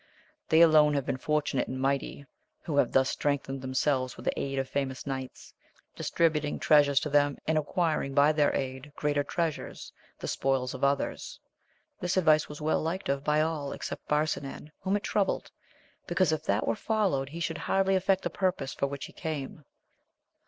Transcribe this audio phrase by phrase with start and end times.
[0.49, 2.25] They alone have been fortunate and mighty
[2.63, 5.53] who have thus strengthened themselves with the aid of famous knights,
[5.95, 11.39] distributing treasures to them, and acquiring by their aid greater treasures, the spoils of others.
[11.99, 15.51] This advice was well liked of by all, except Barsinan, whom it troubled,
[16.07, 19.63] because if that were followed he should hardly effect the purpose for which he came.